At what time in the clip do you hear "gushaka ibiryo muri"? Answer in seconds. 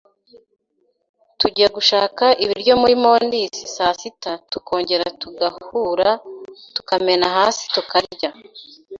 1.75-2.95